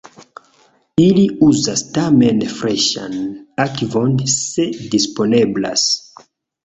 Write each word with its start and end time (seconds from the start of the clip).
Ili 1.03 1.25
uzas 1.47 1.83
tamen 1.99 2.41
freŝan 2.55 3.19
akvon 3.67 4.17
se 4.37 4.67
disponeblas. 4.95 5.85